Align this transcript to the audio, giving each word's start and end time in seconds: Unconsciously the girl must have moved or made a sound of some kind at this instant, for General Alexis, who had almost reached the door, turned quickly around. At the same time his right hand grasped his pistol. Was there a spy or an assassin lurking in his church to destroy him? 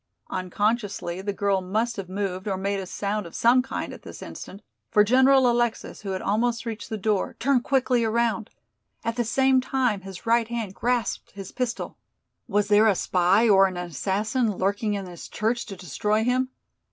Unconsciously 0.31 1.21
the 1.21 1.31
girl 1.31 1.61
must 1.61 1.95
have 1.97 2.09
moved 2.09 2.47
or 2.47 2.57
made 2.57 2.79
a 2.79 2.87
sound 2.87 3.27
of 3.27 3.35
some 3.35 3.61
kind 3.61 3.93
at 3.93 4.01
this 4.01 4.23
instant, 4.23 4.63
for 4.89 5.03
General 5.03 5.47
Alexis, 5.47 6.01
who 6.01 6.09
had 6.09 6.23
almost 6.23 6.65
reached 6.65 6.89
the 6.89 6.97
door, 6.97 7.35
turned 7.37 7.63
quickly 7.63 8.03
around. 8.03 8.49
At 9.03 9.15
the 9.15 9.23
same 9.23 9.61
time 9.61 10.01
his 10.01 10.25
right 10.25 10.47
hand 10.47 10.73
grasped 10.73 11.29
his 11.33 11.51
pistol. 11.51 11.99
Was 12.47 12.67
there 12.67 12.87
a 12.87 12.95
spy 12.95 13.47
or 13.47 13.67
an 13.67 13.77
assassin 13.77 14.57
lurking 14.57 14.95
in 14.95 15.05
his 15.05 15.27
church 15.29 15.67
to 15.67 15.75
destroy 15.75 16.23
him? 16.23 16.49